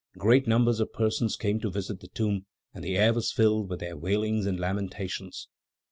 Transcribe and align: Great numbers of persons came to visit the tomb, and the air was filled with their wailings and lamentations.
Great 0.17 0.47
numbers 0.47 0.79
of 0.79 0.91
persons 0.91 1.35
came 1.35 1.59
to 1.59 1.69
visit 1.69 1.99
the 1.99 2.07
tomb, 2.07 2.47
and 2.73 2.83
the 2.83 2.97
air 2.97 3.13
was 3.13 3.31
filled 3.31 3.69
with 3.69 3.79
their 3.79 3.95
wailings 3.95 4.47
and 4.47 4.59
lamentations. 4.59 5.47